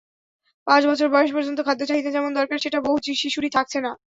পাঁচ 0.67 0.81
বছর 0.85 1.07
বয়স 1.09 1.31
পর্যন্ত 1.33 1.59
খাদ্য–চাহিদা 1.67 2.11
যেমন 2.11 2.31
দরকার, 2.39 2.57
সেটা 2.59 2.79
বহু 2.81 2.97
শিশুরই 3.21 3.51
থাকছে 3.57 3.77
না। 3.79 3.91